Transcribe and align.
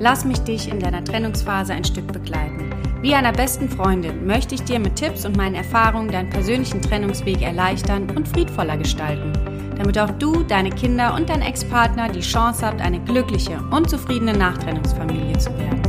Lass 0.00 0.24
mich 0.24 0.38
dich 0.40 0.70
in 0.70 0.78
deiner 0.78 1.02
Trennungsphase 1.02 1.72
ein 1.72 1.82
Stück 1.82 2.12
begleiten. 2.12 2.70
Wie 3.02 3.14
einer 3.14 3.32
besten 3.32 3.68
Freundin 3.68 4.26
möchte 4.26 4.54
ich 4.54 4.62
dir 4.62 4.78
mit 4.78 4.94
Tipps 4.94 5.24
und 5.24 5.36
meinen 5.36 5.56
Erfahrungen 5.56 6.08
deinen 6.08 6.30
persönlichen 6.30 6.80
Trennungsweg 6.80 7.42
erleichtern 7.42 8.08
und 8.14 8.28
friedvoller 8.28 8.76
gestalten, 8.76 9.32
damit 9.76 9.98
auch 9.98 10.10
du, 10.10 10.44
deine 10.44 10.70
Kinder 10.70 11.14
und 11.14 11.28
dein 11.28 11.42
Ex-Partner 11.42 12.08
die 12.10 12.20
Chance 12.20 12.64
habt, 12.64 12.80
eine 12.80 13.00
glückliche 13.00 13.58
und 13.72 13.90
zufriedene 13.90 14.34
Nachtrennungsfamilie 14.34 15.36
zu 15.36 15.50
werden. 15.58 15.82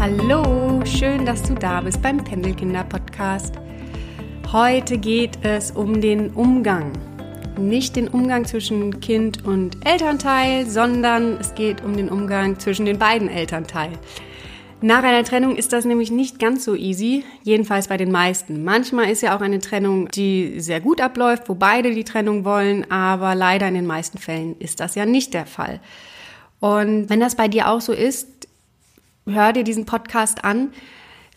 Hallo, 0.00 0.82
schön, 0.86 1.26
dass 1.26 1.42
du 1.42 1.54
da 1.54 1.82
bist 1.82 2.00
beim 2.00 2.24
Pendelkinder-Podcast. 2.24 3.58
Heute 4.52 4.96
geht 4.96 5.44
es 5.44 5.72
um 5.72 6.00
den 6.00 6.30
Umgang. 6.30 6.92
Nicht 7.58 7.96
den 7.96 8.08
Umgang 8.08 8.46
zwischen 8.46 8.98
Kind 8.98 9.44
und 9.44 9.86
Elternteil, 9.86 10.64
sondern 10.64 11.36
es 11.38 11.54
geht 11.54 11.84
um 11.84 11.94
den 11.94 12.08
Umgang 12.08 12.58
zwischen 12.58 12.86
den 12.86 12.98
beiden 12.98 13.28
Elternteilen. 13.28 13.98
Nach 14.80 15.02
einer 15.02 15.22
Trennung 15.22 15.54
ist 15.54 15.74
das 15.74 15.84
nämlich 15.84 16.10
nicht 16.10 16.38
ganz 16.38 16.64
so 16.64 16.74
easy, 16.74 17.24
jedenfalls 17.42 17.88
bei 17.88 17.98
den 17.98 18.10
meisten. 18.10 18.64
Manchmal 18.64 19.10
ist 19.10 19.20
ja 19.20 19.36
auch 19.36 19.42
eine 19.42 19.58
Trennung, 19.58 20.08
die 20.08 20.60
sehr 20.60 20.80
gut 20.80 21.02
abläuft, 21.02 21.50
wo 21.50 21.54
beide 21.54 21.94
die 21.94 22.04
Trennung 22.04 22.46
wollen, 22.46 22.90
aber 22.90 23.34
leider 23.34 23.68
in 23.68 23.74
den 23.74 23.86
meisten 23.86 24.16
Fällen 24.16 24.56
ist 24.60 24.80
das 24.80 24.94
ja 24.94 25.04
nicht 25.04 25.34
der 25.34 25.44
Fall. 25.44 25.78
Und 26.58 27.10
wenn 27.10 27.20
das 27.20 27.36
bei 27.36 27.48
dir 27.48 27.68
auch 27.68 27.82
so 27.82 27.92
ist, 27.92 28.48
hör 29.26 29.52
dir 29.52 29.62
diesen 29.62 29.84
Podcast 29.84 30.42
an 30.42 30.70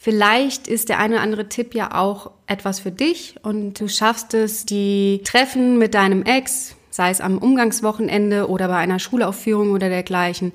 Vielleicht 0.03 0.67
ist 0.67 0.89
der 0.89 0.97
eine 0.97 1.13
oder 1.13 1.23
andere 1.23 1.47
Tipp 1.47 1.75
ja 1.75 1.93
auch 1.93 2.31
etwas 2.47 2.79
für 2.79 2.89
dich 2.89 3.35
und 3.43 3.79
du 3.79 3.87
schaffst 3.87 4.33
es, 4.33 4.65
die 4.65 5.21
Treffen 5.23 5.77
mit 5.77 5.93
deinem 5.93 6.23
Ex, 6.23 6.75
sei 6.89 7.11
es 7.11 7.21
am 7.21 7.37
Umgangswochenende 7.37 8.49
oder 8.49 8.67
bei 8.67 8.77
einer 8.77 8.97
Schulaufführung 8.97 9.69
oder 9.73 9.89
dergleichen, 9.89 10.53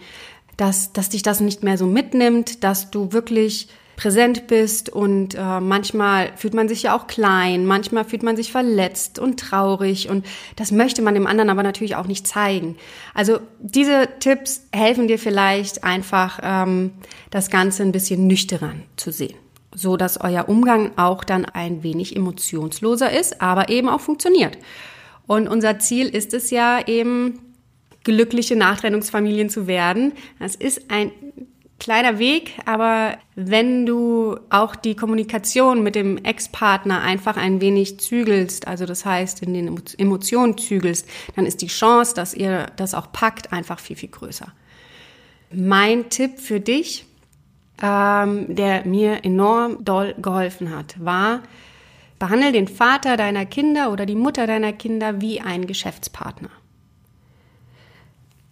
dass, 0.56 0.92
dass 0.92 1.10
dich 1.10 1.22
das 1.22 1.38
nicht 1.38 1.62
mehr 1.62 1.78
so 1.78 1.86
mitnimmt, 1.86 2.64
dass 2.64 2.90
du 2.90 3.12
wirklich 3.12 3.68
präsent 3.96 4.46
bist 4.46 4.90
und 4.90 5.34
äh, 5.34 5.60
manchmal 5.60 6.30
fühlt 6.36 6.54
man 6.54 6.68
sich 6.68 6.84
ja 6.84 6.96
auch 6.96 7.06
klein, 7.06 7.66
manchmal 7.66 8.04
fühlt 8.04 8.22
man 8.22 8.36
sich 8.36 8.52
verletzt 8.52 9.18
und 9.18 9.40
traurig 9.40 10.08
und 10.08 10.26
das 10.56 10.70
möchte 10.70 11.02
man 11.02 11.14
dem 11.14 11.26
anderen 11.26 11.50
aber 11.50 11.62
natürlich 11.62 11.96
auch 11.96 12.06
nicht 12.06 12.26
zeigen. 12.26 12.76
Also 13.14 13.40
diese 13.58 14.08
Tipps 14.20 14.66
helfen 14.72 15.08
dir 15.08 15.18
vielleicht 15.18 15.82
einfach 15.82 16.40
ähm, 16.42 16.92
das 17.30 17.50
Ganze 17.50 17.82
ein 17.82 17.92
bisschen 17.92 18.26
nüchtern 18.26 18.82
zu 18.96 19.10
sehen 19.10 19.36
so 19.78 19.98
dass 19.98 20.18
euer 20.18 20.48
Umgang 20.48 20.92
auch 20.96 21.22
dann 21.22 21.44
ein 21.44 21.82
wenig 21.82 22.16
emotionsloser 22.16 23.12
ist, 23.12 23.42
aber 23.42 23.68
eben 23.68 23.90
auch 23.90 24.00
funktioniert. 24.00 24.56
Und 25.26 25.48
unser 25.48 25.78
Ziel 25.78 26.08
ist 26.08 26.32
es 26.32 26.50
ja 26.50 26.80
eben, 26.86 27.40
glückliche 28.06 28.54
Nachtrennungsfamilien 28.54 29.50
zu 29.50 29.66
werden. 29.66 30.12
Das 30.38 30.54
ist 30.54 30.90
ein 30.90 31.10
kleiner 31.78 32.18
Weg, 32.18 32.54
aber 32.64 33.18
wenn 33.34 33.84
du 33.84 34.38
auch 34.50 34.76
die 34.76 34.96
Kommunikation 34.96 35.82
mit 35.82 35.94
dem 35.94 36.16
Ex-Partner 36.18 37.02
einfach 37.02 37.36
ein 37.36 37.60
wenig 37.60 38.00
zügelst, 38.00 38.66
also 38.66 38.86
das 38.86 39.04
heißt 39.04 39.42
in 39.42 39.54
den 39.54 39.80
Emotionen 39.98 40.56
zügelst, 40.56 41.08
dann 41.34 41.44
ist 41.44 41.60
die 41.60 41.66
Chance, 41.66 42.14
dass 42.14 42.34
ihr 42.34 42.66
das 42.76 42.94
auch 42.94 43.12
packt, 43.12 43.52
einfach 43.52 43.78
viel, 43.78 43.96
viel 43.96 44.08
größer. 44.08 44.52
Mein 45.52 46.08
Tipp 46.08 46.40
für 46.40 46.60
dich, 46.60 47.04
ähm, 47.82 48.54
der 48.54 48.86
mir 48.86 49.24
enorm 49.24 49.84
doll 49.84 50.14
geholfen 50.18 50.74
hat, 50.74 50.96
war, 50.98 51.42
behandle 52.18 52.52
den 52.52 52.68
Vater 52.68 53.16
deiner 53.18 53.44
Kinder 53.44 53.92
oder 53.92 54.06
die 54.06 54.14
Mutter 54.14 54.46
deiner 54.46 54.72
Kinder 54.72 55.20
wie 55.20 55.40
einen 55.42 55.66
Geschäftspartner. 55.66 56.50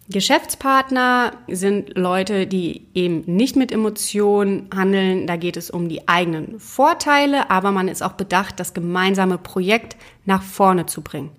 Geschäftspartner 0.07 1.31
sind 1.47 1.97
Leute, 1.97 2.45
die 2.45 2.85
eben 2.93 3.23
nicht 3.25 3.55
mit 3.55 3.71
Emotionen 3.71 4.69
handeln. 4.73 5.25
Da 5.25 5.35
geht 5.35 5.57
es 5.57 5.71
um 5.71 5.89
die 5.89 6.07
eigenen 6.07 6.59
Vorteile, 6.59 7.49
aber 7.49 7.71
man 7.71 7.87
ist 7.87 8.03
auch 8.03 8.13
bedacht, 8.13 8.59
das 8.59 8.75
gemeinsame 8.75 9.39
Projekt 9.39 9.95
nach 10.25 10.43
vorne 10.43 10.85
zu 10.85 11.01
bringen. 11.01 11.31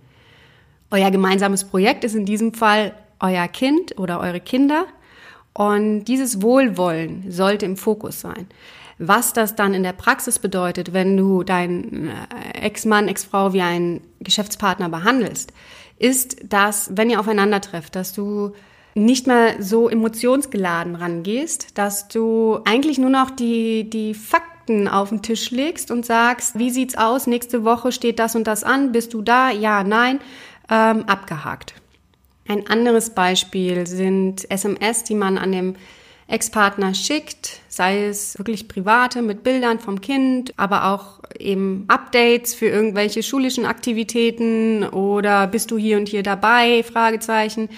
Euer 0.91 1.13
gemeinsames 1.13 1.65
Projekt 1.65 2.03
ist 2.03 2.17
in 2.17 2.27
diesem 2.27 2.55
Fall 2.55 2.93
euer 3.21 3.47
Kind 3.47 3.99
oder 3.99 4.21
eure 4.21 4.41
Kinder 4.41 4.87
und 5.53 6.05
dieses 6.05 6.43
Wohlwollen 6.43 7.31
sollte 7.31 7.67
im 7.67 7.77
Fokus 7.77 8.21
sein. 8.21 8.47
Was 8.99 9.33
das 9.33 9.55
dann 9.55 9.75
in 9.75 9.83
der 9.83 9.93
Praxis 9.93 10.39
bedeutet, 10.39 10.93
wenn 10.95 11.17
du 11.17 11.43
deinen 11.43 12.09
äh, 12.09 12.59
Ex-Mann, 12.63 13.09
Ex-Frau 13.09 13.53
wie 13.53 13.61
einen 13.61 14.01
Geschäftspartner 14.21 14.89
behandelst, 14.89 15.53
ist, 15.99 16.37
dass, 16.49 16.91
wenn 16.97 17.11
ihr 17.11 17.21
aufeinander 17.21 17.61
trefft, 17.61 17.95
dass 17.95 18.15
du 18.15 18.53
nicht 18.95 19.27
mehr 19.27 19.63
so 19.63 19.91
emotionsgeladen 19.91 20.95
rangehst, 20.95 21.77
dass 21.77 22.09
du 22.09 22.61
eigentlich 22.65 22.99
nur 22.99 23.11
noch 23.11 23.31
die, 23.31 23.91
die 23.91 24.15
Fakten 24.15 24.89
auf 24.89 25.11
den 25.11 25.21
Tisch 25.21 25.51
legst 25.51 25.91
und 25.91 26.07
sagst, 26.07 26.59
wie 26.59 26.71
sieht's 26.71 26.97
aus, 26.97 27.27
nächste 27.27 27.65
Woche 27.65 27.93
steht 27.93 28.19
das 28.19 28.35
und 28.35 28.47
das 28.47 28.65
an, 28.65 28.93
bist 28.93 29.13
du 29.13 29.21
da, 29.21 29.51
ja, 29.51 29.85
nein, 29.85 30.21
ähm, 30.71 31.05
abgehakt. 31.05 31.75
Ein 32.49 32.67
anderes 32.69 33.11
Beispiel 33.11 33.87
sind 33.87 34.51
SMS, 34.51 35.05
die 35.05 35.15
man 35.15 35.37
an 35.37 35.53
dem 35.53 35.77
Ex-Partner 36.29 36.93
schickt, 36.95 37.61
sei 37.69 38.07
es 38.07 38.37
wirklich 38.37 38.67
private 38.67 39.23
mit 39.23 39.45
Bildern 39.45 39.79
vom 39.79 40.01
Kind, 40.01 40.53
aber 40.57 40.93
auch 40.93 41.21
eben 41.39 41.85
Updates 41.87 42.55
für 42.55 42.67
irgendwelche 42.67 43.23
schulischen 43.23 43.65
Aktivitäten 43.65 44.85
oder 44.85 45.47
bist 45.47 45.71
du 45.71 45.79
hier 45.79 45.97
und 45.97 46.09
hier 46.09 46.25
dabei? 46.25 46.83
Fragezeichen. 46.83 47.69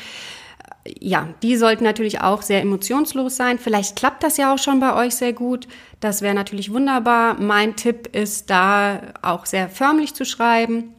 Ja, 0.99 1.29
die 1.43 1.57
sollten 1.57 1.85
natürlich 1.85 2.23
auch 2.23 2.41
sehr 2.41 2.63
emotionslos 2.63 3.37
sein. 3.37 3.59
Vielleicht 3.59 3.97
klappt 3.97 4.23
das 4.23 4.39
ja 4.39 4.55
auch 4.55 4.59
schon 4.59 4.81
bei 4.81 4.95
euch 4.95 5.17
sehr 5.17 5.35
gut. 5.35 5.69
Das 6.01 6.23
wäre 6.23 6.35
natürlich 6.35 6.73
wunderbar. 6.73 7.39
Mein 7.39 7.77
Tipp 7.77 8.17
ist 8.17 8.49
da 8.49 9.13
auch 9.21 9.45
sehr 9.45 9.69
förmlich 9.69 10.15
zu 10.15 10.25
schreiben 10.25 10.95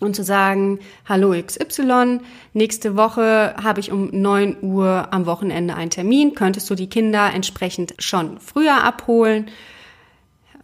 und 0.00 0.14
zu 0.14 0.22
sagen, 0.22 0.78
hallo 1.06 1.34
XY, 1.40 2.20
nächste 2.52 2.96
Woche 2.96 3.54
habe 3.62 3.80
ich 3.80 3.90
um 3.90 4.10
9 4.12 4.58
Uhr 4.62 5.08
am 5.10 5.26
Wochenende 5.26 5.74
einen 5.74 5.90
Termin, 5.90 6.34
könntest 6.34 6.70
du 6.70 6.74
die 6.74 6.88
Kinder 6.88 7.32
entsprechend 7.34 7.94
schon 7.98 8.38
früher 8.38 8.84
abholen? 8.84 9.46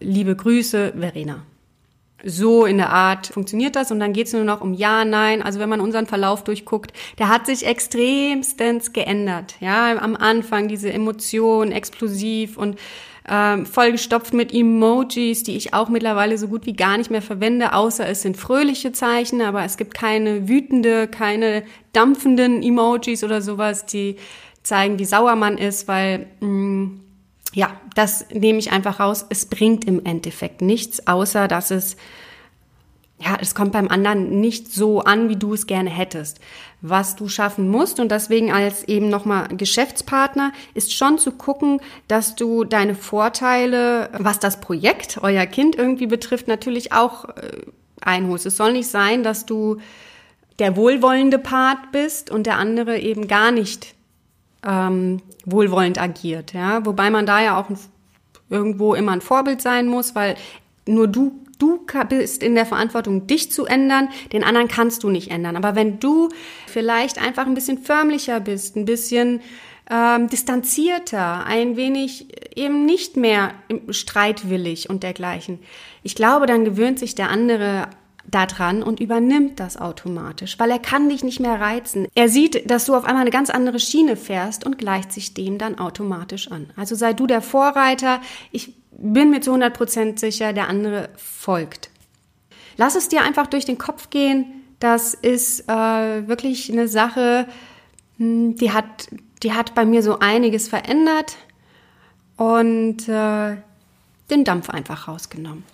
Liebe 0.00 0.36
Grüße, 0.36 0.94
Verena. 0.96 1.42
So 2.26 2.64
in 2.64 2.78
der 2.78 2.90
Art 2.90 3.26
funktioniert 3.26 3.76
das 3.76 3.90
und 3.90 4.00
dann 4.00 4.14
geht 4.14 4.28
es 4.28 4.32
nur 4.32 4.44
noch 4.44 4.62
um 4.62 4.72
Ja, 4.72 5.04
Nein. 5.04 5.42
Also 5.42 5.60
wenn 5.60 5.68
man 5.68 5.80
unseren 5.80 6.06
Verlauf 6.06 6.42
durchguckt, 6.42 6.92
der 7.18 7.28
hat 7.28 7.44
sich 7.44 7.66
extremstens 7.66 8.94
geändert. 8.94 9.56
Ja, 9.60 9.94
am 9.98 10.16
Anfang 10.16 10.68
diese 10.68 10.90
Emotion 10.90 11.70
explosiv 11.70 12.56
und 12.56 12.78
ähm, 13.28 13.64
vollgestopft 13.64 14.34
mit 14.34 14.52
Emojis, 14.52 15.42
die 15.42 15.56
ich 15.56 15.72
auch 15.72 15.88
mittlerweile 15.88 16.36
so 16.36 16.48
gut 16.48 16.66
wie 16.66 16.74
gar 16.74 16.98
nicht 16.98 17.10
mehr 17.10 17.22
verwende, 17.22 17.72
außer 17.72 18.06
es 18.06 18.22
sind 18.22 18.36
fröhliche 18.36 18.92
Zeichen, 18.92 19.40
aber 19.40 19.64
es 19.64 19.76
gibt 19.76 19.94
keine 19.94 20.48
wütende, 20.48 21.08
keine 21.08 21.62
dampfenden 21.92 22.62
Emojis 22.62 23.24
oder 23.24 23.40
sowas, 23.40 23.86
die 23.86 24.16
zeigen, 24.62 24.98
wie 24.98 25.04
sauer 25.04 25.36
man 25.36 25.56
ist, 25.58 25.88
weil 25.88 26.26
mh, 26.40 26.48
mm, 26.48 27.00
ja, 27.54 27.80
das 27.94 28.26
nehme 28.32 28.58
ich 28.58 28.72
einfach 28.72 28.98
raus. 28.98 29.24
Es 29.30 29.46
bringt 29.46 29.84
im 29.84 30.04
Endeffekt 30.04 30.60
nichts, 30.60 31.06
außer 31.06 31.46
dass 31.46 31.70
es 31.70 31.96
ja, 33.24 33.38
es 33.40 33.54
kommt 33.54 33.72
beim 33.72 33.88
anderen 33.88 34.40
nicht 34.40 34.70
so 34.70 35.00
an, 35.00 35.30
wie 35.30 35.36
du 35.36 35.54
es 35.54 35.66
gerne 35.66 35.88
hättest. 35.88 36.40
Was 36.82 37.16
du 37.16 37.28
schaffen 37.28 37.68
musst 37.68 37.98
und 37.98 38.10
deswegen 38.10 38.52
als 38.52 38.84
eben 38.84 39.08
nochmal 39.08 39.48
Geschäftspartner 39.48 40.52
ist 40.74 40.92
schon 40.92 41.16
zu 41.18 41.32
gucken, 41.32 41.80
dass 42.06 42.34
du 42.34 42.64
deine 42.64 42.94
Vorteile, 42.94 44.10
was 44.18 44.40
das 44.40 44.60
Projekt, 44.60 45.20
euer 45.22 45.46
Kind 45.46 45.74
irgendwie 45.74 46.06
betrifft, 46.06 46.48
natürlich 46.48 46.92
auch 46.92 47.24
äh, 47.30 47.62
einholst. 48.02 48.44
Es 48.44 48.58
soll 48.58 48.74
nicht 48.74 48.88
sein, 48.88 49.22
dass 49.22 49.46
du 49.46 49.78
der 50.58 50.76
wohlwollende 50.76 51.38
Part 51.38 51.92
bist 51.92 52.30
und 52.30 52.46
der 52.46 52.58
andere 52.58 52.98
eben 52.98 53.26
gar 53.26 53.52
nicht 53.52 53.94
ähm, 54.66 55.22
wohlwollend 55.46 55.98
agiert. 55.98 56.52
Ja? 56.52 56.84
Wobei 56.84 57.08
man 57.08 57.24
da 57.24 57.40
ja 57.40 57.58
auch 57.58 57.70
irgendwo 58.50 58.94
immer 58.94 59.12
ein 59.12 59.22
Vorbild 59.22 59.62
sein 59.62 59.86
muss, 59.86 60.14
weil 60.14 60.36
nur 60.86 61.08
du 61.08 61.43
Du 61.58 61.86
bist 62.08 62.42
in 62.42 62.54
der 62.54 62.66
Verantwortung, 62.66 63.26
dich 63.26 63.50
zu 63.52 63.66
ändern, 63.66 64.08
den 64.32 64.44
anderen 64.44 64.68
kannst 64.68 65.02
du 65.02 65.10
nicht 65.10 65.30
ändern. 65.30 65.56
Aber 65.56 65.74
wenn 65.74 66.00
du 66.00 66.28
vielleicht 66.66 67.20
einfach 67.20 67.46
ein 67.46 67.54
bisschen 67.54 67.78
förmlicher 67.78 68.40
bist, 68.40 68.76
ein 68.76 68.84
bisschen 68.84 69.40
ähm, 69.90 70.28
distanzierter, 70.28 71.44
ein 71.46 71.76
wenig 71.76 72.28
eben 72.56 72.84
nicht 72.84 73.16
mehr 73.16 73.52
streitwillig 73.90 74.90
und 74.90 75.02
dergleichen, 75.02 75.58
ich 76.02 76.14
glaube, 76.14 76.46
dann 76.46 76.64
gewöhnt 76.64 76.98
sich 76.98 77.14
der 77.14 77.30
andere 77.30 77.88
daran 78.26 78.82
und 78.82 79.00
übernimmt 79.00 79.60
das 79.60 79.76
automatisch, 79.76 80.58
weil 80.58 80.70
er 80.70 80.78
kann 80.78 81.08
dich 81.08 81.22
nicht 81.22 81.40
mehr 81.40 81.60
reizen. 81.60 82.08
Er 82.14 82.28
sieht, 82.28 82.70
dass 82.70 82.86
du 82.86 82.94
auf 82.94 83.04
einmal 83.04 83.22
eine 83.22 83.30
ganz 83.30 83.50
andere 83.50 83.78
Schiene 83.78 84.16
fährst 84.16 84.64
und 84.64 84.78
gleicht 84.78 85.12
sich 85.12 85.34
dem 85.34 85.58
dann 85.58 85.78
automatisch 85.78 86.50
an. 86.50 86.70
Also 86.76 86.94
sei 86.94 87.12
du 87.12 87.26
der 87.26 87.42
Vorreiter. 87.42 88.20
Ich 88.50 88.74
bin 88.98 89.30
mir 89.30 89.40
zu 89.40 89.50
100 89.50 89.76
Prozent 89.76 90.20
sicher, 90.20 90.52
der 90.52 90.68
andere 90.68 91.10
folgt. 91.16 91.90
Lass 92.76 92.96
es 92.96 93.08
dir 93.08 93.22
einfach 93.22 93.46
durch 93.46 93.64
den 93.64 93.78
Kopf 93.78 94.10
gehen. 94.10 94.64
Das 94.80 95.14
ist 95.14 95.68
äh, 95.68 96.28
wirklich 96.28 96.70
eine 96.72 96.88
Sache, 96.88 97.46
hm, 98.18 98.56
die 98.56 98.72
hat, 98.72 99.08
die 99.42 99.52
hat 99.52 99.74
bei 99.74 99.84
mir 99.84 100.02
so 100.02 100.18
einiges 100.18 100.68
verändert 100.68 101.36
und 102.36 103.08
äh, 103.08 103.56
den 104.30 104.44
Dampf 104.44 104.70
einfach 104.70 105.08
rausgenommen. 105.08 105.64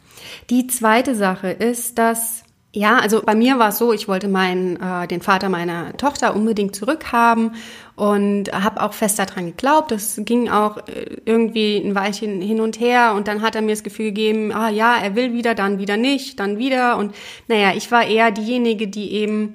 Die 0.51 0.67
zweite 0.67 1.15
Sache 1.15 1.51
ist, 1.51 1.99
dass 1.99 2.45
ja, 2.73 2.99
also 2.99 3.21
bei 3.23 3.35
mir 3.35 3.59
war 3.59 3.71
es 3.71 3.79
so, 3.79 3.93
ich 3.93 4.07
wollte 4.07 4.29
meinen, 4.29 4.77
äh, 4.81 5.09
den 5.09 5.23
Vater 5.23 5.49
meiner 5.49 5.97
Tochter 5.97 6.37
unbedingt 6.37 6.77
zurückhaben 6.77 7.57
und 7.97 8.53
habe 8.53 8.83
auch 8.83 8.93
fest 8.93 9.19
daran 9.19 9.47
geglaubt. 9.47 9.91
Das 9.91 10.21
ging 10.25 10.49
auch 10.49 10.77
äh, 10.87 11.17
irgendwie 11.25 11.79
ein 11.79 11.97
Weilchen 11.97 12.41
hin 12.41 12.61
und 12.61 12.79
her 12.79 13.15
und 13.17 13.27
dann 13.27 13.43
hat 13.43 13.57
er 13.57 13.63
mir 13.63 13.73
das 13.73 13.83
Gefühl 13.83 14.07
gegeben, 14.07 14.53
ah 14.53 14.69
ja, 14.69 14.97
er 14.97 15.17
will 15.17 15.33
wieder, 15.33 15.57
dann 15.57 15.81
wieder 15.81 15.97
nicht, 15.97 16.39
dann 16.39 16.59
wieder 16.59 16.97
und 16.97 17.13
naja, 17.49 17.73
ich 17.75 17.91
war 17.91 18.07
eher 18.07 18.31
diejenige, 18.31 18.87
die 18.87 19.15
eben 19.15 19.55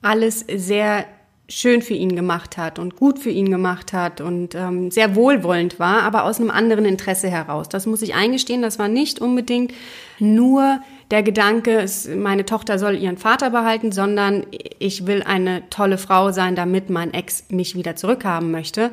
alles 0.00 0.40
sehr 0.40 1.04
schön 1.50 1.82
für 1.82 1.94
ihn 1.94 2.14
gemacht 2.14 2.56
hat 2.56 2.78
und 2.78 2.96
gut 2.96 3.18
für 3.18 3.30
ihn 3.30 3.50
gemacht 3.50 3.92
hat 3.92 4.20
und 4.20 4.54
ähm, 4.54 4.90
sehr 4.90 5.14
wohlwollend 5.14 5.78
war, 5.78 6.02
aber 6.02 6.24
aus 6.24 6.40
einem 6.40 6.50
anderen 6.50 6.84
Interesse 6.84 7.28
heraus. 7.28 7.68
Das 7.68 7.86
muss 7.86 8.02
ich 8.02 8.14
eingestehen, 8.14 8.62
das 8.62 8.78
war 8.78 8.88
nicht 8.88 9.18
unbedingt 9.20 9.72
nur 10.18 10.80
der 11.10 11.22
Gedanke, 11.22 11.86
meine 12.16 12.44
Tochter 12.44 12.78
soll 12.78 12.96
ihren 12.96 13.16
Vater 13.16 13.50
behalten, 13.50 13.92
sondern 13.92 14.46
ich 14.78 15.06
will 15.06 15.22
eine 15.22 15.68
tolle 15.70 15.96
Frau 15.98 16.32
sein, 16.32 16.54
damit 16.54 16.90
mein 16.90 17.14
Ex 17.14 17.44
mich 17.48 17.74
wieder 17.74 17.96
zurückhaben 17.96 18.50
möchte. 18.50 18.90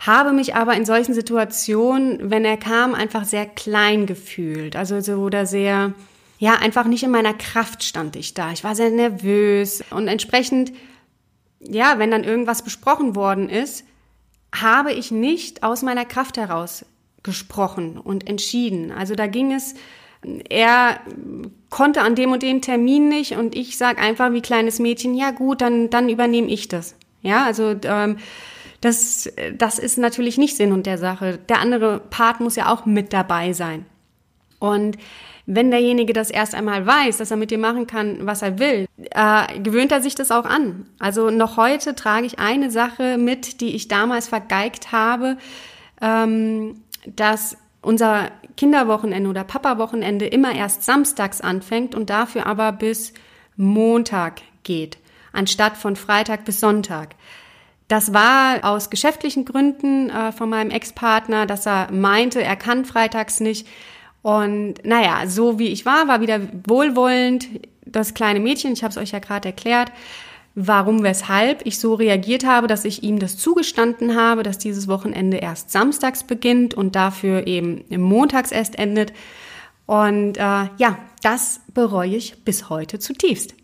Habe 0.00 0.32
mich 0.32 0.54
aber 0.54 0.74
in 0.74 0.84
solchen 0.84 1.14
Situationen, 1.14 2.30
wenn 2.30 2.44
er 2.44 2.56
kam, 2.56 2.94
einfach 2.94 3.24
sehr 3.24 3.46
klein 3.46 4.06
gefühlt. 4.06 4.76
Also 4.76 5.00
so 5.00 5.14
oder 5.14 5.46
sehr, 5.46 5.94
ja, 6.38 6.54
einfach 6.54 6.84
nicht 6.84 7.02
in 7.02 7.10
meiner 7.10 7.34
Kraft 7.34 7.82
stand 7.82 8.14
ich 8.14 8.34
da. 8.34 8.52
Ich 8.52 8.62
war 8.62 8.76
sehr 8.76 8.90
nervös 8.90 9.82
und 9.90 10.06
entsprechend, 10.06 10.72
ja, 11.58 11.98
wenn 11.98 12.12
dann 12.12 12.22
irgendwas 12.22 12.62
besprochen 12.62 13.16
worden 13.16 13.48
ist, 13.48 13.84
habe 14.54 14.92
ich 14.92 15.10
nicht 15.10 15.64
aus 15.64 15.82
meiner 15.82 16.04
Kraft 16.04 16.36
heraus 16.36 16.86
gesprochen 17.24 17.98
und 17.98 18.28
entschieden. 18.28 18.92
Also 18.92 19.16
da 19.16 19.26
ging 19.26 19.52
es 19.52 19.74
er 20.48 21.00
konnte 21.70 22.02
an 22.02 22.14
dem 22.14 22.32
und 22.32 22.42
dem 22.42 22.60
Termin 22.60 23.08
nicht 23.08 23.32
und 23.32 23.54
ich 23.54 23.76
sag 23.76 24.00
einfach 24.00 24.32
wie 24.32 24.40
kleines 24.40 24.78
Mädchen, 24.78 25.14
ja 25.14 25.30
gut, 25.30 25.60
dann, 25.60 25.90
dann 25.90 26.08
übernehme 26.08 26.48
ich 26.48 26.68
das. 26.68 26.96
Ja, 27.22 27.44
also 27.44 27.74
ähm, 27.84 28.18
das, 28.80 29.30
das 29.56 29.78
ist 29.78 29.98
natürlich 29.98 30.38
nicht 30.38 30.56
Sinn 30.56 30.72
und 30.72 30.86
der 30.86 30.98
Sache. 30.98 31.38
Der 31.48 31.60
andere 31.60 31.98
Part 31.98 32.40
muss 32.40 32.56
ja 32.56 32.72
auch 32.72 32.86
mit 32.86 33.12
dabei 33.12 33.52
sein. 33.52 33.84
Und 34.60 34.96
wenn 35.46 35.70
derjenige 35.70 36.12
das 36.12 36.30
erst 36.30 36.54
einmal 36.54 36.86
weiß, 36.86 37.16
dass 37.16 37.30
er 37.30 37.38
mit 37.38 37.50
dir 37.50 37.58
machen 37.58 37.86
kann, 37.86 38.26
was 38.26 38.42
er 38.42 38.58
will, 38.58 38.86
äh, 38.98 39.60
gewöhnt 39.60 39.90
er 39.92 40.02
sich 40.02 40.14
das 40.14 40.30
auch 40.30 40.44
an. 40.44 40.86
Also 40.98 41.30
noch 41.30 41.56
heute 41.56 41.94
trage 41.94 42.26
ich 42.26 42.38
eine 42.38 42.70
Sache 42.70 43.16
mit, 43.16 43.60
die 43.60 43.74
ich 43.74 43.88
damals 43.88 44.28
vergeigt 44.28 44.92
habe, 44.92 45.38
ähm, 46.02 46.82
dass 47.06 47.56
unser 47.88 48.30
Kinderwochenende 48.58 49.30
oder 49.30 49.44
Papa-Wochenende 49.44 50.26
immer 50.26 50.54
erst 50.54 50.84
samstags 50.84 51.40
anfängt 51.40 51.94
und 51.94 52.10
dafür 52.10 52.46
aber 52.46 52.70
bis 52.70 53.14
Montag 53.56 54.42
geht, 54.62 54.98
anstatt 55.32 55.78
von 55.78 55.96
Freitag 55.96 56.44
bis 56.44 56.60
Sonntag. 56.60 57.14
Das 57.88 58.12
war 58.12 58.62
aus 58.62 58.90
geschäftlichen 58.90 59.46
Gründen 59.46 60.10
äh, 60.10 60.32
von 60.32 60.50
meinem 60.50 60.70
Ex-Partner, 60.70 61.46
dass 61.46 61.66
er 61.66 61.90
meinte, 61.90 62.42
er 62.42 62.56
kann 62.56 62.84
freitags 62.84 63.40
nicht. 63.40 63.66
Und 64.20 64.84
naja, 64.84 65.26
so 65.26 65.58
wie 65.58 65.68
ich 65.68 65.86
war, 65.86 66.08
war 66.08 66.20
wieder 66.20 66.40
wohlwollend. 66.66 67.48
Das 67.86 68.12
kleine 68.12 68.40
Mädchen, 68.40 68.74
ich 68.74 68.84
habe 68.84 68.90
es 68.90 68.98
euch 68.98 69.12
ja 69.12 69.18
gerade 69.18 69.48
erklärt, 69.48 69.90
warum, 70.54 71.02
weshalb 71.02 71.64
ich 71.66 71.78
so 71.78 71.94
reagiert 71.94 72.44
habe, 72.44 72.66
dass 72.66 72.84
ich 72.84 73.02
ihm 73.02 73.18
das 73.18 73.36
zugestanden 73.36 74.16
habe, 74.16 74.42
dass 74.42 74.58
dieses 74.58 74.88
Wochenende 74.88 75.38
erst 75.38 75.70
samstags 75.70 76.24
beginnt 76.24 76.74
und 76.74 76.96
dafür 76.96 77.46
eben 77.46 77.84
montags 77.90 78.52
erst 78.52 78.78
endet. 78.78 79.12
Und 79.86 80.36
äh, 80.36 80.40
ja, 80.40 80.98
das 81.22 81.60
bereue 81.72 82.16
ich 82.16 82.44
bis 82.44 82.68
heute 82.68 82.98
zutiefst. 82.98 83.54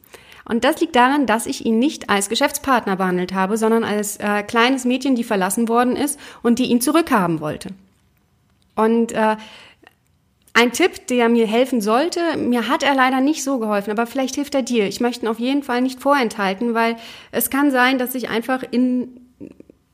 Und 0.47 0.65
das 0.65 0.81
liegt 0.81 0.95
daran, 0.95 1.27
dass 1.27 1.47
ich 1.47 1.65
ihn 1.65 1.79
nicht 1.79 2.11
als 2.11 2.29
Geschäftspartner 2.29 2.97
behandelt 2.97 3.33
habe, 3.33 3.57
sondern 3.57 3.83
als 3.83 4.19
äh, 4.19 4.43
kleines 4.43 4.85
Mädchen, 4.85 5.15
die 5.15 5.25
verlassen 5.25 5.69
worden 5.69 5.97
ist 5.97 6.19
und 6.43 6.59
die 6.59 6.67
ihn 6.67 6.81
zurückhaben 6.81 7.41
wollte. 7.41 7.71
Und 8.77 9.13
äh, 9.13 9.37
ein 10.55 10.73
Tipp, 10.73 11.09
der 11.09 11.29
mir 11.29 11.47
helfen 11.47 11.81
sollte, 11.81 12.37
mir 12.37 12.69
hat 12.69 12.85
er 12.85 12.95
leider 12.95 13.21
nicht 13.21 13.43
so 13.43 13.59
geholfen, 13.59 13.91
aber 13.91 14.07
vielleicht 14.07 14.37
hilft 14.37 14.55
er 14.55 14.63
dir. 14.63 14.87
Ich 14.87 15.01
möchte 15.01 15.27
ihn 15.27 15.29
auf 15.29 15.41
jeden 15.41 15.65
Fall 15.65 15.83
nicht 15.83 16.01
vorenthalten, 16.01 16.75
weil 16.75 16.97
es 17.33 17.51
kann 17.51 17.73
sein, 17.73 17.99
dass 17.99 18.15
ich 18.15 18.29
einfach 18.29 18.63
in 18.71 19.21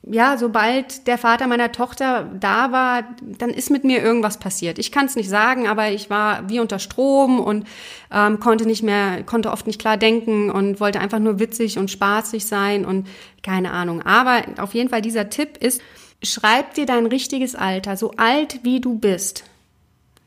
ja, 0.03 0.37
sobald 0.39 1.07
der 1.07 1.19
Vater 1.19 1.47
meiner 1.47 1.73
Tochter 1.73 2.29
da 2.39 2.73
war, 2.73 3.05
dann 3.21 3.51
ist 3.51 3.71
mit 3.71 3.85
mir 3.85 4.03
irgendwas 4.03 4.39
passiert. 4.39 4.79
Ich 4.79 4.91
kann 4.91 5.07
es 5.07 5.15
nicht 5.15 5.29
sagen, 5.29 5.69
aber 5.69 5.91
ich 5.91 6.11
war 6.11 6.49
wie 6.49 6.59
unter 6.59 6.79
Strom 6.79 7.39
und 7.39 7.67
ähm, 8.11 8.41
konnte 8.41 8.67
nicht 8.67 8.83
mehr, 8.83 9.23
konnte 9.25 9.51
oft 9.51 9.67
nicht 9.67 9.81
klar 9.81 9.97
denken 9.97 10.51
und 10.51 10.81
wollte 10.81 11.01
einfach 11.01 11.19
nur 11.19 11.39
witzig 11.39 11.79
und 11.79 11.91
spaßig 11.91 12.47
sein 12.47 12.85
und 12.85 13.06
keine 13.43 13.73
Ahnung. 13.73 14.03
Aber 14.03 14.43
auf 14.59 14.75
jeden 14.75 14.89
Fall 14.89 15.03
dieser 15.03 15.31
Tipp 15.31 15.59
ist, 15.59 15.81
schreib 16.23 16.75
dir 16.75 16.87
dein 16.87 17.06
richtiges 17.06 17.55
Alter, 17.55 17.97
so 17.97 18.13
alt 18.17 18.61
wie 18.63 18.81
du 18.81 18.99
bist. 18.99 19.44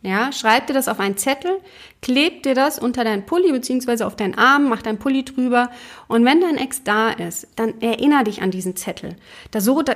Ja, 0.05 0.33
schreib 0.33 0.67
dir 0.67 0.73
das 0.73 0.89
auf 0.89 0.99
einen 0.99 1.15
Zettel, 1.15 1.61
kleb 2.01 2.43
dir 2.43 2.55
das 2.55 2.77
unter 2.77 3.05
deinen 3.05 3.25
Pulli 3.25 3.53
beziehungsweise 3.53 4.05
auf 4.05 4.17
deinen 4.17 4.37
Arm, 4.37 4.67
mach 4.67 4.81
deinen 4.81 4.99
Pulli 4.99 5.23
drüber 5.23 5.71
und 6.09 6.25
wenn 6.25 6.41
dein 6.41 6.57
Ex 6.57 6.83
da 6.83 7.09
ist, 7.09 7.47
dann 7.55 7.79
erinnere 7.79 8.25
dich 8.25 8.41
an 8.41 8.51
diesen 8.51 8.75
Zettel. 8.75 9.15
Da 9.51 9.61
so, 9.61 9.81
da, 9.81 9.95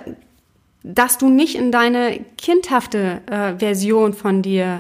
dass 0.82 1.18
du 1.18 1.28
nicht 1.28 1.56
in 1.56 1.74
deine 1.74 2.24
kindhafte 2.38 3.22
äh, 3.26 3.60
Version 3.60 4.14
von 4.14 4.42
dir 4.42 4.80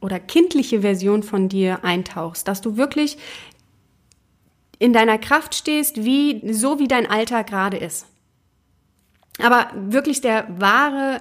oder 0.00 0.18
kindliche 0.18 0.80
Version 0.80 1.22
von 1.22 1.48
dir 1.48 1.84
eintauchst, 1.84 2.48
dass 2.48 2.60
du 2.60 2.76
wirklich 2.76 3.18
in 4.80 4.92
deiner 4.92 5.18
Kraft 5.18 5.54
stehst, 5.54 6.04
wie 6.04 6.52
so 6.52 6.80
wie 6.80 6.88
dein 6.88 7.08
Alter 7.08 7.44
gerade 7.44 7.76
ist. 7.76 8.06
Aber 9.40 9.70
wirklich 9.74 10.20
der 10.20 10.46
wahre 10.58 11.20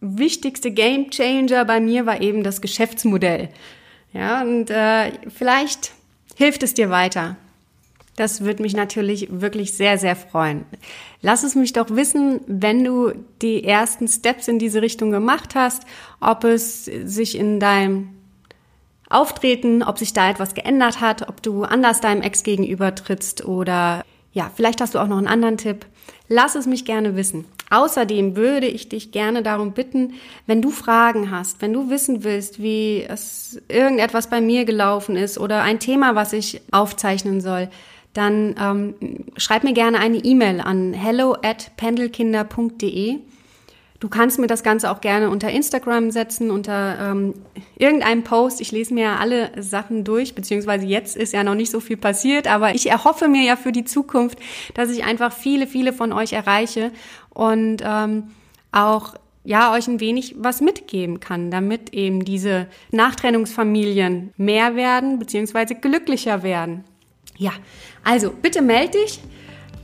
wichtigste 0.00 0.70
Game 0.70 1.10
Changer 1.10 1.64
bei 1.64 1.80
mir 1.80 2.06
war 2.06 2.20
eben 2.20 2.42
das 2.42 2.60
Geschäftsmodell. 2.60 3.48
Ja, 4.12 4.42
und 4.42 4.70
äh, 4.70 5.12
vielleicht 5.28 5.92
hilft 6.36 6.62
es 6.62 6.74
dir 6.74 6.90
weiter. 6.90 7.36
Das 8.16 8.40
würde 8.40 8.62
mich 8.62 8.74
natürlich 8.74 9.28
wirklich 9.30 9.74
sehr, 9.74 9.96
sehr 9.96 10.16
freuen. 10.16 10.64
Lass 11.22 11.44
es 11.44 11.54
mich 11.54 11.72
doch 11.72 11.90
wissen, 11.90 12.40
wenn 12.48 12.82
du 12.82 13.12
die 13.42 13.62
ersten 13.62 14.08
Steps 14.08 14.48
in 14.48 14.58
diese 14.58 14.82
Richtung 14.82 15.12
gemacht 15.12 15.54
hast, 15.54 15.84
ob 16.20 16.42
es 16.42 16.84
sich 16.86 17.38
in 17.38 17.60
deinem 17.60 18.08
Auftreten, 19.08 19.84
ob 19.84 19.98
sich 19.98 20.12
da 20.14 20.30
etwas 20.30 20.54
geändert 20.54 21.00
hat, 21.00 21.28
ob 21.28 21.42
du 21.42 21.62
anders 21.62 22.00
deinem 22.00 22.22
Ex 22.22 22.42
gegenüber 22.42 22.94
trittst 22.94 23.44
oder 23.44 24.04
ja, 24.32 24.50
vielleicht 24.54 24.80
hast 24.80 24.94
du 24.94 24.98
auch 24.98 25.06
noch 25.06 25.18
einen 25.18 25.28
anderen 25.28 25.56
Tipp. 25.56 25.86
Lass 26.28 26.54
es 26.54 26.66
mich 26.66 26.84
gerne 26.84 27.16
wissen. 27.16 27.44
Außerdem 27.70 28.36
würde 28.36 28.66
ich 28.66 28.88
dich 28.88 29.12
gerne 29.12 29.42
darum 29.42 29.72
bitten, 29.72 30.14
wenn 30.46 30.62
du 30.62 30.70
Fragen 30.70 31.30
hast, 31.30 31.60
wenn 31.60 31.72
du 31.72 31.90
wissen 31.90 32.24
willst, 32.24 32.62
wie 32.62 33.04
es 33.06 33.60
irgendetwas 33.68 34.30
bei 34.30 34.40
mir 34.40 34.64
gelaufen 34.64 35.16
ist 35.16 35.38
oder 35.38 35.62
ein 35.62 35.78
Thema, 35.78 36.14
was 36.14 36.32
ich 36.32 36.62
aufzeichnen 36.70 37.40
soll, 37.40 37.68
dann 38.14 38.54
ähm, 38.60 38.94
schreib 39.36 39.64
mir 39.64 39.74
gerne 39.74 40.00
eine 40.00 40.18
E-Mail 40.18 40.60
an 40.60 40.94
hello 40.94 41.36
at 41.42 41.76
pendelkinder.de 41.76 43.18
Du 44.00 44.08
kannst 44.08 44.38
mir 44.38 44.46
das 44.46 44.62
Ganze 44.62 44.92
auch 44.92 45.00
gerne 45.00 45.28
unter 45.28 45.50
Instagram 45.50 46.12
setzen, 46.12 46.52
unter 46.52 46.98
ähm, 47.00 47.34
irgendeinem 47.76 48.22
Post. 48.22 48.60
Ich 48.60 48.70
lese 48.70 48.94
mir 48.94 49.18
alle 49.18 49.50
Sachen 49.60 50.04
durch, 50.04 50.36
beziehungsweise 50.36 50.86
jetzt 50.86 51.16
ist 51.16 51.32
ja 51.32 51.42
noch 51.42 51.56
nicht 51.56 51.72
so 51.72 51.80
viel 51.80 51.96
passiert, 51.96 52.46
aber 52.46 52.76
ich 52.76 52.88
erhoffe 52.88 53.26
mir 53.26 53.42
ja 53.42 53.56
für 53.56 53.72
die 53.72 53.84
Zukunft, 53.84 54.38
dass 54.74 54.90
ich 54.90 55.04
einfach 55.04 55.32
viele, 55.32 55.66
viele 55.66 55.92
von 55.92 56.12
euch 56.12 56.32
erreiche 56.32 56.92
und 57.30 57.82
ähm, 57.84 58.28
auch 58.70 59.14
ja, 59.42 59.72
euch 59.72 59.88
ein 59.88 59.98
wenig 59.98 60.36
was 60.38 60.60
mitgeben 60.60 61.20
kann, 61.20 61.50
damit 61.50 61.92
eben 61.94 62.24
diese 62.24 62.66
Nachtrennungsfamilien 62.92 64.32
mehr 64.36 64.76
werden, 64.76 65.18
beziehungsweise 65.18 65.74
glücklicher 65.74 66.42
werden. 66.42 66.84
Ja, 67.36 67.52
also 68.04 68.30
bitte 68.30 68.62
melde 68.62 68.98
dich 68.98 69.20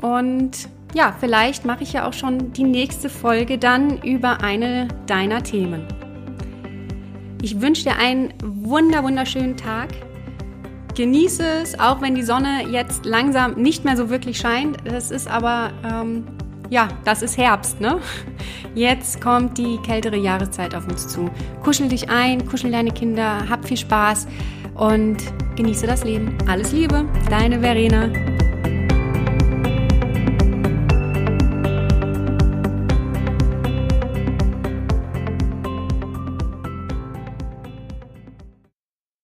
und 0.02 0.68
ja, 0.94 1.14
vielleicht 1.18 1.64
mache 1.64 1.82
ich 1.82 1.92
ja 1.92 2.08
auch 2.08 2.12
schon 2.12 2.52
die 2.52 2.64
nächste 2.64 3.10
Folge 3.10 3.58
dann 3.58 4.00
über 4.02 4.40
eine 4.40 4.88
deiner 5.06 5.42
Themen. 5.42 5.86
Ich 7.42 7.60
wünsche 7.60 7.84
dir 7.84 7.96
einen 7.96 8.32
wunder, 8.42 9.02
wunderschönen 9.02 9.56
Tag. 9.56 9.90
Genieße 10.94 11.44
es, 11.62 11.78
auch 11.78 12.00
wenn 12.00 12.14
die 12.14 12.22
Sonne 12.22 12.68
jetzt 12.70 13.04
langsam 13.04 13.54
nicht 13.54 13.84
mehr 13.84 13.96
so 13.96 14.08
wirklich 14.08 14.38
scheint. 14.38 14.78
Das 14.84 15.10
ist 15.10 15.28
aber 15.28 15.72
ähm, 15.84 16.24
ja, 16.70 16.88
das 17.04 17.22
ist 17.22 17.36
Herbst, 17.36 17.80
ne? 17.80 17.98
Jetzt 18.74 19.20
kommt 19.20 19.58
die 19.58 19.78
kältere 19.78 20.16
Jahreszeit 20.16 20.74
auf 20.74 20.88
uns 20.88 21.08
zu. 21.08 21.28
Kuschel 21.62 21.88
dich 21.88 22.08
ein, 22.08 22.46
kuschel 22.46 22.70
deine 22.70 22.90
Kinder, 22.90 23.48
hab 23.48 23.64
viel 23.64 23.76
Spaß 23.76 24.26
und 24.74 25.18
genieße 25.56 25.86
das 25.86 26.04
Leben. 26.04 26.36
Alles 26.48 26.72
Liebe, 26.72 27.04
deine 27.28 27.60
Verena. 27.60 28.08